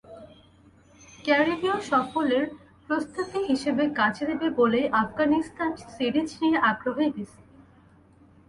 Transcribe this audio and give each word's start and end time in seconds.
ক্যারিবীয় 1.19 1.77
সফরের 1.89 2.45
প্রস্তুতি 2.87 3.39
হিসেবে 3.49 3.83
কাজে 3.99 4.23
দেবে 4.29 4.47
বলেই 4.59 4.87
আফগানিস্তান 5.03 5.71
সিরিজ 5.95 6.29
নিয়ে 6.41 6.57
আগ্রহী 6.69 7.07
বিসিবি। 7.15 7.55